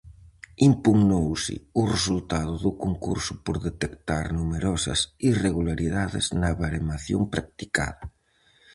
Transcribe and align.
Impugnouse 0.69 1.55
o 1.81 1.83
resultado 1.95 2.53
do 2.65 2.71
concurso 2.85 3.33
por 3.45 3.55
detectar 3.69 4.25
numerosas 4.39 4.99
irregularidades 5.31 6.25
na 6.41 6.49
baremación 6.63 7.21
practicada. 7.33 8.03